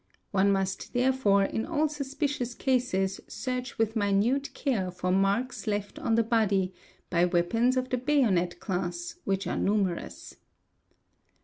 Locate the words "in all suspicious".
1.43-2.53